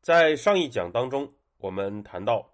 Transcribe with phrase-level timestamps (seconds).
[0.00, 2.48] 在上一讲当中，我们谈到，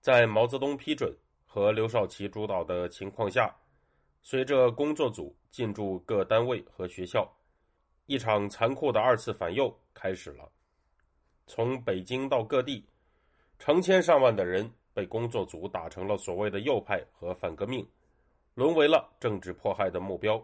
[0.00, 1.14] 在毛泽东批准
[1.44, 3.54] 和刘少奇主导的情况下，
[4.22, 7.30] 随着工作组进驻各单位和学校，
[8.06, 10.48] 一场残酷的二次反右开始了。
[11.46, 12.84] 从北京到各地，
[13.58, 17.86] 成千上万的人被工作组打成了所谓的右派和反革命，
[18.54, 20.42] 沦为了政治迫害的目标。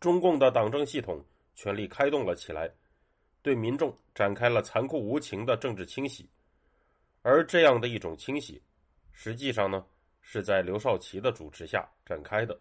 [0.00, 1.22] 中共的党政系统
[1.54, 2.70] 全力开动了起来。
[3.42, 6.28] 对民众展开了残酷无情的政治清洗，
[7.22, 8.62] 而这样的一种清洗，
[9.12, 9.84] 实际上呢
[10.20, 12.58] 是在刘少奇的主持下展开的。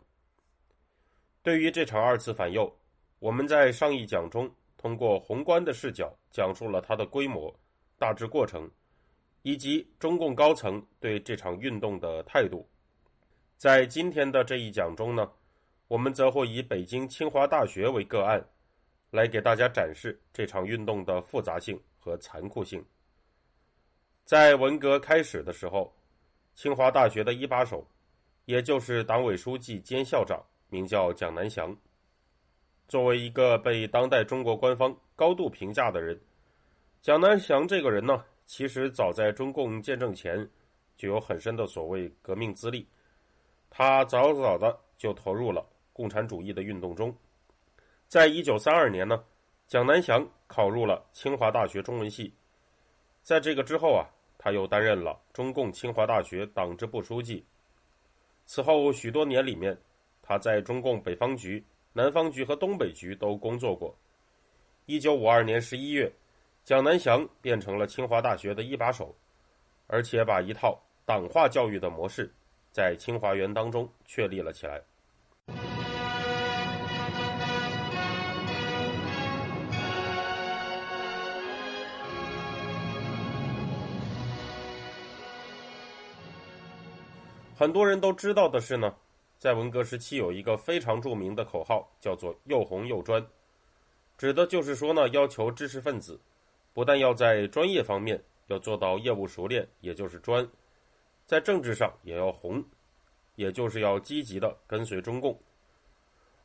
[1.41, 2.73] 对于这场二次反右，
[3.19, 7.53] 我们在上一讲中通过宏观的视角讲述了它的规模、
[7.97, 8.69] 大致过程，
[9.41, 12.67] 以及中共高层对这场运动的态度。
[13.57, 15.29] 在今天的这一讲中呢，
[15.89, 18.41] 我们则会以北京清华大学为个案。
[19.11, 22.83] 来给大家展示这场运动的复杂性和残酷性。
[24.23, 25.91] 在文革开始的时候，
[26.53, 27.87] 清华大学的一把手，
[28.45, 31.75] 也就是党委书记兼校长，名叫蒋南翔。
[32.87, 36.19] 作为一个被当代中国官方高度评价的人，
[37.01, 40.47] 蒋南翔这个人呢，其实早在中共建政前
[40.95, 42.87] 就有很深的所谓革命资历，
[43.69, 47.15] 他早早的就投入了共产主义的运动中。
[48.09, 49.23] 在一九三二年呢，
[49.67, 52.33] 蒋南翔考入了清华大学中文系。
[53.21, 57.45] 在这个之后啊，他又担任了中共清华大学党支部书记。
[58.47, 59.79] 此后许多年里面，
[60.23, 61.63] 他在中共北方局、
[61.93, 63.95] 南方局和东北局都工作过。
[64.87, 66.11] 一九五二年十一月，
[66.63, 69.15] 蒋南翔变成了清华大学的一把手，
[69.85, 72.33] 而且把一套党化教育的模式
[72.71, 74.81] 在清华园当中确立了起来。
[87.59, 88.95] 很多人都知道的是呢，
[89.37, 93.21] 在文革时期有一个非常著名的口号，叫做“又红又专”，
[94.17, 96.17] 指的就是说呢，要求知识分子
[96.71, 100.49] 不但要在专业方面要做到业务熟练，也就是专，
[101.25, 102.63] 在政治上也要红，
[103.35, 105.37] 也就是要积极的跟随中共。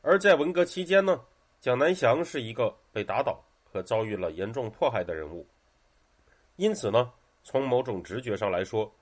[0.01, 1.21] 而在文革期间呢，
[1.61, 5.47] 蒋南翔是一个被打倒和遭遇了严重迫害的人物，
[6.57, 7.09] 因此呢，
[7.41, 8.93] 从某种直觉上来说，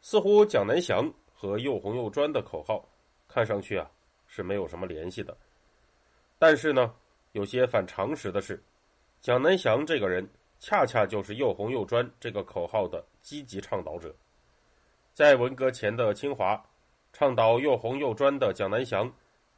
[0.00, 1.12] 似乎蒋南翔。
[1.40, 2.84] 和又红又专的口号，
[3.28, 3.88] 看上去啊
[4.26, 5.36] 是没有什么联系的。
[6.36, 6.92] 但是呢，
[7.30, 8.60] 有些反常识的是，
[9.20, 10.28] 蒋南翔这个人
[10.58, 14.12] 恰恰就是又红又专这个口号的积极倡导者。
[15.14, 16.60] 在文革前的清华，
[17.12, 19.08] 倡导又红又专的蒋南翔，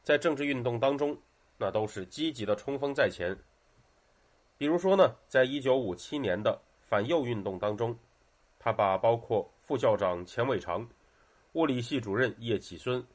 [0.03, 1.17] 在政治运动当中，
[1.57, 3.35] 那都是积极的冲锋在前。
[4.55, 7.97] 比如说呢，在一九五七年的反右运动当中，
[8.59, 10.87] 他把包括副校长钱伟长。
[11.53, 13.05] 物理系主任叶启孙、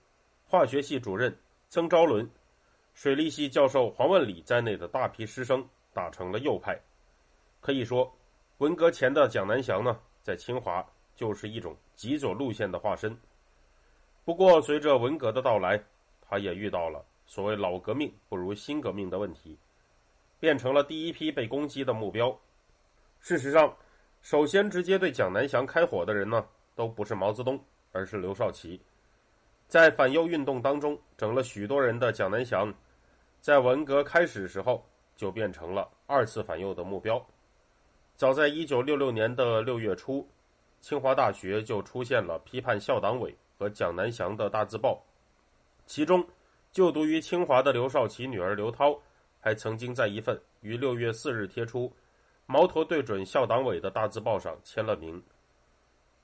[0.44, 1.34] 化学系主任
[1.70, 2.28] 曾昭伦、
[2.92, 6.78] 水利系教授黄万里在内的大批师生打成了右派。
[7.60, 8.14] 可以说，
[8.58, 13.16] 文革前的蒋南翔呢，在清华就是一种极左路线的化身。
[14.22, 15.82] 不过，随着文革的到来，
[16.20, 19.58] 他也遇到了所谓“老革命不如新革命”的问题，
[20.38, 22.38] 变成了第一批被攻击的目标。
[23.18, 23.74] 事实上，
[24.20, 27.58] 首先直接对蒋南翔开火的人呢，都不是毛泽东。
[27.96, 28.78] 而是刘少奇，
[29.68, 32.70] 在反右运动当中整了许多人的蒋南翔，
[33.40, 34.84] 在文革开始时候
[35.16, 37.26] 就变成了二次反右的目标。
[38.14, 40.28] 早在一九六六年的六月初，
[40.82, 45.02] 清华大学就出现了批判校党委和蒋南翔的大字报，
[45.86, 46.22] 其中
[46.70, 48.94] 就读于清华的刘少奇女儿刘涛，
[49.40, 51.90] 还曾经在一份于六月四日贴出、
[52.44, 55.22] 矛头对准校党委的大字报上签了名。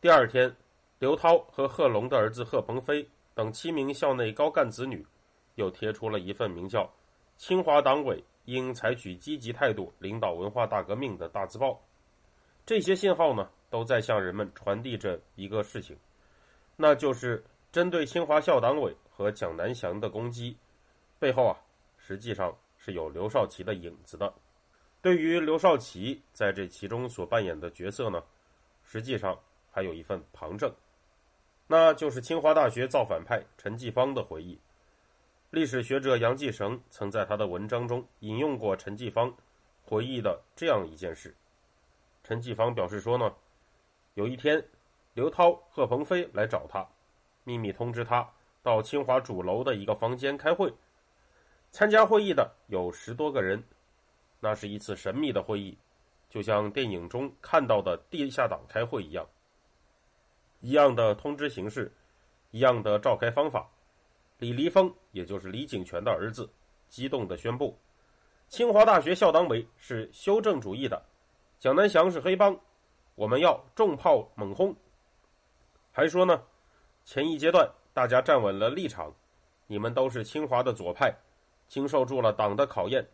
[0.02, 0.54] 第二天。
[1.02, 3.04] 刘涛和贺龙的儿子贺鹏飞
[3.34, 5.04] 等七名校内高干子女，
[5.56, 6.84] 又贴出了一份名叫
[7.36, 11.82] 《清华党委应采取积极态度领导文化大革命》的大字报。
[12.64, 15.96] 这些信号呢，都在向人们传递着一个事情，
[16.76, 20.56] 那就是针对清华校党委和蒋南翔的攻击，
[21.18, 21.58] 背后啊，
[21.98, 24.32] 实际上是有刘少奇的影子的。
[25.00, 28.22] 对于刘少奇在这其中所扮演的角色呢，
[28.84, 29.36] 实际上
[29.68, 30.72] 还有一份旁证，
[31.72, 34.58] 那就是清华大学造反派陈继芳的回忆。
[35.48, 39.34] 历史学者杨继绳曾在他的文章中引用过陈继芳
[39.82, 41.34] 回忆的这样一件事。
[42.24, 43.32] 陈继芳表示说呢，
[44.12, 44.62] 有一天，
[45.14, 46.86] 刘涛、贺鹏飞来找他，
[47.42, 48.28] 秘密通知他
[48.62, 50.70] 到清华主楼的一个房间开会。
[51.70, 53.64] 参加会议的有十多个人，
[54.40, 55.78] 那是一次神秘的会议，
[56.28, 59.26] 就像电影中看到的地下党开会一样。
[60.62, 61.92] 一样的通知形式，
[62.52, 63.68] 一样的召开方法。
[64.38, 66.48] 李黎峰，也就是李景泉的儿子，
[66.88, 67.76] 激动地宣布
[68.48, 71.02] ：“清华大学校党委是修正主义的，
[71.58, 72.56] 蒋南翔是黑帮，
[73.16, 74.74] 我们要重炮猛轰。”
[75.90, 76.40] 还说呢，
[77.04, 79.12] 前一阶段大家站稳了立场，
[79.66, 81.12] 你们都是清华的左派，
[81.66, 83.04] 经受住了党的考验，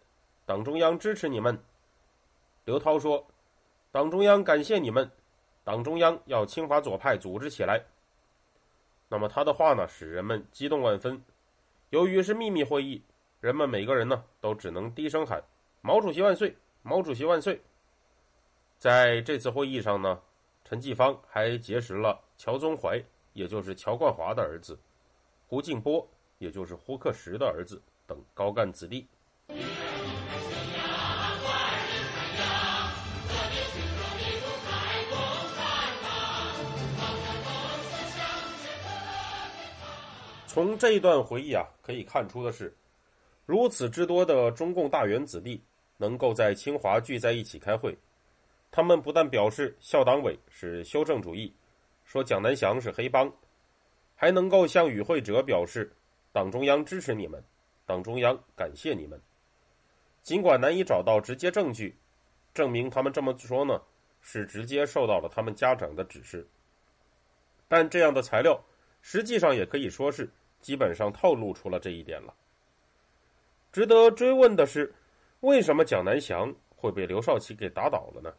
[0.45, 1.59] 党中央支持你们。
[2.67, 3.27] 刘涛说
[3.91, 5.11] ：“党中央感谢你们，
[5.69, 7.79] 党中央要清华左派组织起来。”
[9.07, 11.23] 那么他的话呢，使人们激动万分。
[11.91, 13.03] 由于是秘密会议，
[13.43, 15.45] 人们每个人呢都只能低声喊
[15.83, 17.61] “毛主席万岁，毛主席万岁”。
[18.81, 20.19] 在这次会议上呢，
[20.65, 22.99] 陈继芳还结识了乔宗怀，
[23.35, 24.75] 也就是乔冠华的儿子；
[25.47, 29.07] 胡静波，也就是胡克石的儿子等高干子弟。
[40.59, 42.75] 从这一段回忆啊，可以看出的是，
[43.47, 45.63] 如此之多的中共大员子弟
[45.99, 47.97] 能够在清华聚在一起开会，
[48.69, 51.55] 他们不但表示校党委是修正主义，
[52.05, 53.33] 说蒋南翔是黑帮，
[54.17, 55.93] 还能够向与会者表示
[56.33, 57.41] 党中央支持你们，
[57.87, 59.17] 党中央感谢你们。
[60.25, 61.95] 尽管难以找到直接证据，
[62.53, 63.81] 证明他们这么说呢，
[64.21, 66.45] 是直接受到了他们家长的指示，
[67.69, 68.61] 但这样的材料
[69.03, 70.29] 实际上也可以说是。
[70.61, 72.35] 基本上透露出了这一点了。
[73.71, 74.93] 值得追问的是，
[75.41, 78.33] 为什么蒋南翔会被刘少奇给打倒了呢？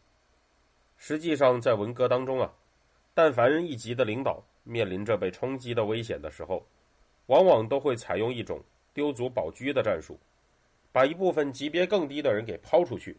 [0.96, 2.52] 实际上，在文革当中啊，
[3.14, 6.66] 但凡一级的领导面临着被冲击的危险的时候，
[7.26, 8.62] 往往都会采用一种
[8.92, 10.18] 丢卒保车的战术，
[10.92, 13.16] 把一部分级别更低的人给抛出去。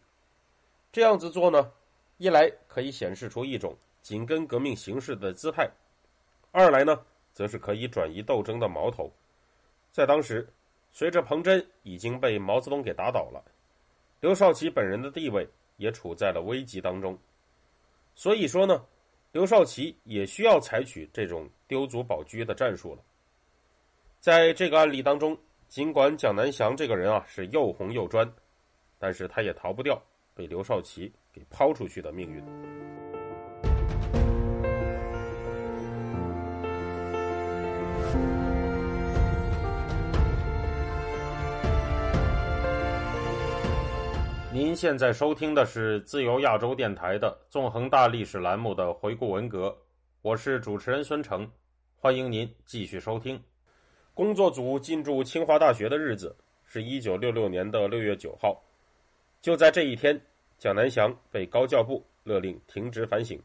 [0.92, 1.72] 这样子做呢，
[2.18, 5.68] 一来可以显示出一种紧跟革命形势的姿态，
[6.52, 7.04] 二来呢。
[7.32, 9.10] 则是可以转移斗争的矛头。
[9.90, 10.48] 在当时，
[10.92, 13.42] 随着彭真已经被毛泽东给打倒了，
[14.20, 17.18] 刘少奇本人的地位也处在了危急当中。
[18.14, 18.84] 所以说呢，
[19.32, 23.02] 刘少奇也需要采取这种丢卒保车的战术了。
[24.20, 25.36] 在这个案例当中，
[25.68, 28.30] 尽管蒋南翔这个人啊是又红又专，
[28.98, 30.00] 但是他也逃不掉
[30.34, 33.11] 被刘少奇给抛出去的命运。
[44.52, 49.74] 您现在收听的是自由亚洲电台的纵横大历史栏目的回顾文革，
[50.20, 51.50] 我是主持人孙成，
[51.96, 53.42] 欢迎您继续收听。
[54.12, 58.62] 工作组进驻清华大学的日子是一九六六年的六月九号，
[59.40, 60.20] 就在这一天，
[60.58, 63.40] 蒋南翔被高教部勒令停职反省，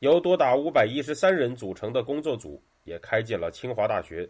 [0.00, 4.28] 由多达五百一十三人组成的工作组也开进了清华大学。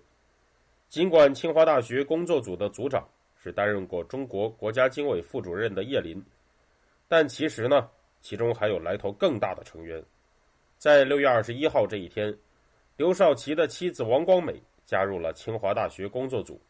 [0.88, 3.04] 尽管清华大学工作组的组长。
[3.42, 6.22] 是担任过中国国家经委副主任的叶林，
[7.08, 7.88] 但其实呢，
[8.20, 10.02] 其中还有来头更大的成员。
[10.76, 12.36] 在六月二十一号这一天，
[12.96, 16.60] 刘少奇的妻子王光美加入了清华大学工作组，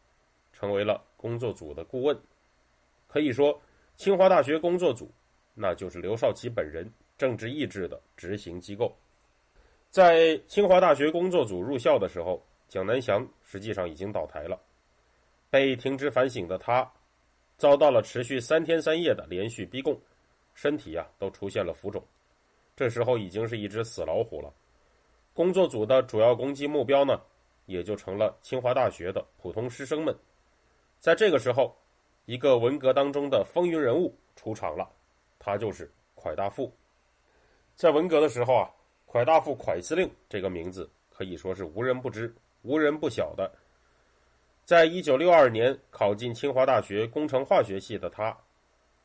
[0.53, 2.17] 成为了工作组的顾问。
[3.07, 3.61] 可以说，
[3.97, 5.11] 清华大学工作组
[5.53, 8.95] 那就是刘少奇本人政治意志的执行机构。
[9.89, 14.57] 在清华大学工作组入校的时候，蒋南翔实际上已经倒台了。
[15.51, 16.89] 被停职反省的他，
[17.57, 19.99] 遭到了持续三天三夜的连续逼供，
[20.53, 22.01] 身体呀都出现了浮肿，
[22.73, 24.51] 这时候已经是一只死老虎了。
[25.33, 27.21] 工作组的主要攻击目标呢，
[27.65, 30.15] 也就成了清华大学的普通师生们。
[30.99, 31.75] 在这个时候，
[32.23, 34.89] 一个文革当中的风云人物出场了，
[35.37, 36.73] 他就是蒯大富。
[37.75, 38.71] 在文革的时候啊，
[39.05, 43.51] 蒯大富蒯司令这个名字可以说是无人不知、无人不晓的。
[44.71, 48.33] 在一九六二年考进清华大学工程化学系的他，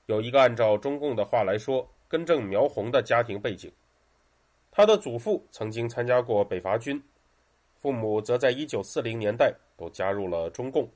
[0.07, 3.69] 有一个按照中共的话来说根正苗红的家庭背景。
[4.71, 7.03] 他的祖父曾经参加过北伐军，
[7.81, 10.89] 父母则在一九四零年代都加入了中共。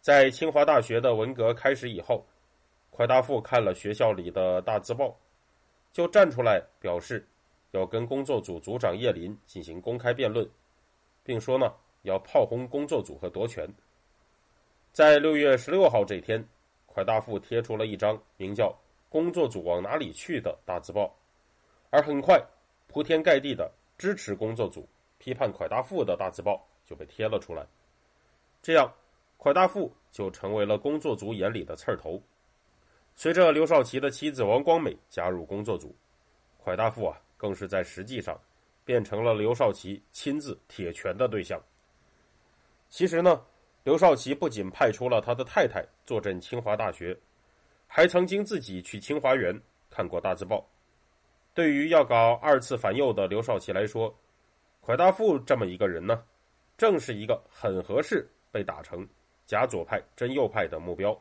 [0.00, 2.26] 在清华大学的文革开始以后，
[2.90, 5.16] 快大富看了学校里的大字报，
[5.92, 7.24] 就站出来表示
[7.70, 10.44] 要跟工作组组长叶林进行公开辩论，
[11.22, 11.72] 并说呢
[12.06, 13.68] 要炮轰工作组和夺权。
[14.92, 16.42] 在六月十六号这天，
[16.86, 18.74] 蒯大富贴出了一张名叫
[19.10, 21.14] “工作组往哪里去”的大字报，
[21.90, 22.40] 而很快，
[22.86, 27.66] 铺天盖地的支持工作组、批判蒯大富的大字报就被贴了出来，
[28.62, 28.90] 这样。
[29.38, 32.20] 蒯大富就成为了工作组眼里的刺儿头。
[33.14, 35.94] 随着刘少奇的妻子王光美加入工作组，
[36.64, 38.40] 蒯大富啊，更是在实际上
[38.82, 41.60] 变成了刘少奇亲自铁拳的对象。
[42.88, 43.42] 其实呢，
[43.84, 47.18] 刘少奇不仅派出了他的太太坐镇清华大学，
[47.86, 50.66] 还曾经自己去清华园看过大字报。
[51.52, 54.14] 对于要搞二次反右的刘少奇来说，
[54.82, 56.22] 蒯大富这么一个人呢，
[56.76, 59.06] 正是一个很合适被打成。
[59.46, 61.16] 假左派、真右派的目标。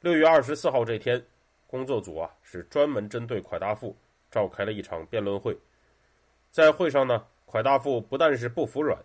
[0.00, 1.20] 六月二十四号这天，
[1.66, 3.96] 工作组啊是专门针对蒯大富
[4.30, 5.58] 召开了一场辩论会。
[6.50, 8.96] 在会上呢，蒯大富不但是不服软，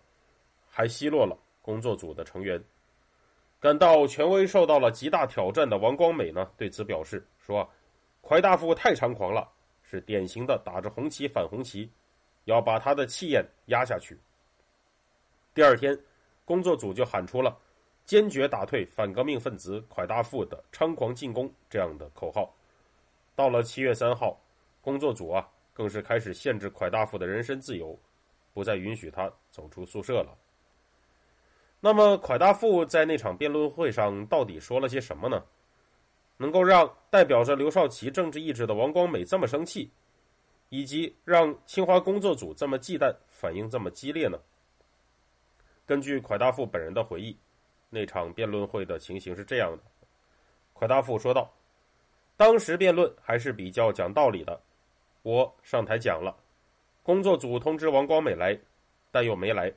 [0.69, 2.63] 还奚落了工作组的成员。
[3.59, 7.67] 感到权威受到了极大挑战的王光美呢，对此表示说
[8.21, 9.49] ：“蒯大富太猖狂了，
[9.81, 11.89] 是典型的打着红旗反红旗，
[12.43, 14.19] 要把他的气焰压下去。”
[15.55, 15.97] 第二天，
[16.45, 17.57] 工作组就喊出了。
[18.05, 22.53] 坚决打退反革命分子蒯大富的猖狂进攻，这样的口号。
[23.33, 24.37] 到了七月三号，
[24.81, 27.97] 工作组啊，更是开始限制蒯大富的人身自由，
[28.53, 30.37] 不再允许他走出宿舍了。
[31.85, 35.43] 那么，蒯大富在那场辩论会上到底说了些什么呢？
[36.37, 39.91] 能够让代表着刘少奇政治意志的王光美这么生气，
[40.69, 44.39] 以及让清华工作组这么忌惮、反应这么激烈呢？
[45.85, 47.37] 根据蒯大富本人的回忆。
[47.89, 49.83] 那场辩论会的情形是这样的，
[50.73, 51.53] 蒯大富说道
[52.37, 54.57] ：“当时辩论还是比较讲道理的，
[55.21, 56.33] 我上台讲了，
[57.03, 58.57] 工作组通知王光美来，
[59.11, 59.69] 但又没来，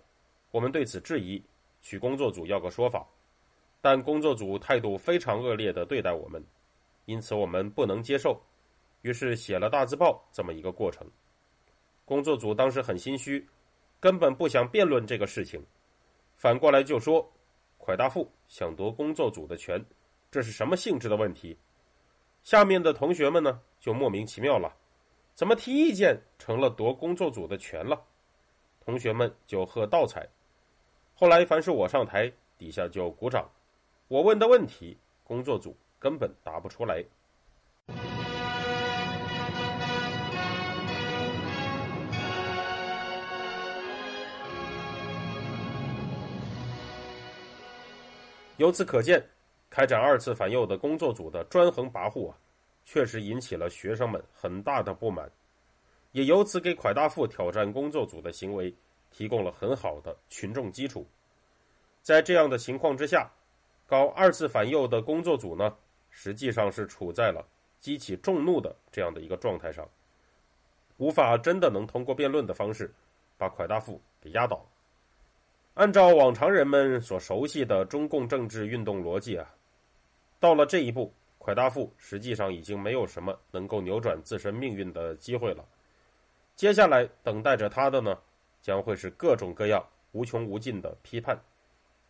[0.53, 1.43] 我们对此质疑，
[1.81, 3.07] 去工作组要个说法，
[3.81, 6.45] 但工作组态度非常恶劣的对待我们，
[7.05, 8.41] 因此我们不能接受，
[9.03, 11.07] 于是写了大字报这么一个过程。
[12.05, 13.47] 工作组当时很心虚，
[14.01, 15.65] 根本不想辩论这个事情，
[16.37, 17.27] 反过来就说。”
[17.79, 19.81] 蒯大富想夺工作组的权，
[20.29, 21.57] 这是什么性质的问题？
[22.43, 24.75] 下面的同学们呢，就莫名其妙了，
[25.35, 28.03] 怎么提意见成了夺工作组的权了？
[28.81, 30.29] 同学们就喝倒彩。
[31.19, 33.51] 后来凡是我上台，底下就鼓掌。
[34.07, 37.03] 我问的问题，工作组根本答不出来。
[48.59, 49.27] 由此可见，
[49.71, 52.37] 开展二次反右的工作组的专横跋扈啊，
[52.85, 55.31] 确实引起了学生们很大的不满，
[56.13, 58.75] 也由此给蒯大富挑战工作组的行为
[59.17, 61.07] 提供了很好的群众基础。
[62.03, 63.31] 在这样的情况之下，
[63.87, 65.75] 搞二次反右的工作组呢，
[66.11, 67.43] 实际上是处在了
[67.81, 69.89] 激起众怒的这样的一个状态上，
[70.99, 72.93] 无法真的能通过辩论的方式
[73.39, 74.63] 把蒯大富给压倒。
[75.73, 79.51] 按照往常人们所熟悉的中共政治运动逻辑啊，
[80.39, 85.65] 到了这一步，蒯大富实际上已经没有什么能够扭转自身命运的机会了。
[86.55, 88.19] 接下来等待着他的呢，
[88.67, 89.81] 将会是各种各样
[90.11, 91.41] 无穷无尽的批判，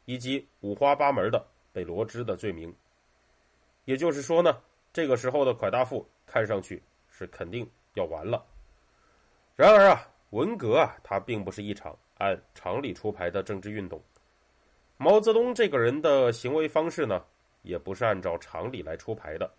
[0.06, 2.74] 以及五花八门的被罗织的罪名。
[3.84, 4.58] 也就是说呢，
[4.90, 8.42] 这个时候的蒯大富看上去是肯定要完了。
[9.54, 11.94] 然而啊，文革啊，它并不是一场。
[12.16, 14.02] 按常理出牌的政治运动，
[14.96, 17.22] 毛泽东这个人的行为方式呢，
[17.60, 19.52] 也不是按照常理来出牌的。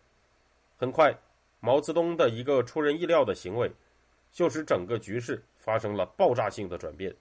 [0.76, 1.16] 很快，
[1.60, 3.72] 毛泽东的一个出人意料的行为，
[4.38, 7.12] 就使整个局势发生了爆炸性的转变。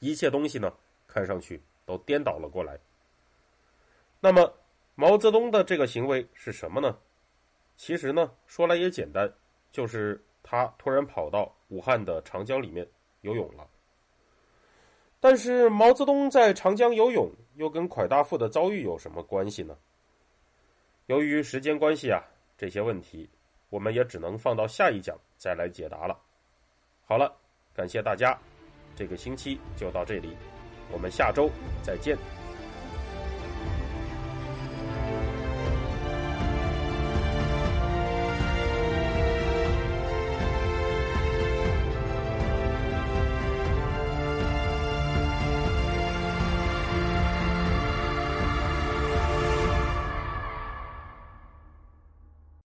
[0.00, 0.74] 一切东西呢，
[1.06, 2.76] 看上去都颠倒了过来。
[4.18, 4.52] 那么，
[4.96, 6.98] 毛泽东的这个行为是什么呢？
[7.76, 9.32] 其实呢，说来也简单，
[9.70, 12.84] 就是他突然跑到武汉的长江里面
[13.20, 13.64] 游泳了。
[15.20, 19.78] 但是毛泽东在长江游泳，又跟蒯大富的遭遇有什么关系呢？
[21.06, 22.20] 由于时间关系啊，
[22.58, 23.30] 这些问题
[23.68, 26.14] 我们也只能放到下一讲再来解答了。
[27.06, 27.34] 好了，
[27.74, 28.38] 感谢大家，
[28.94, 30.36] 这个星期就到这里，
[30.92, 31.48] 我们下周
[31.82, 32.18] 再见。